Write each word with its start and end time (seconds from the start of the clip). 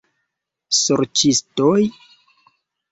Sorĉistoj? 0.79 1.79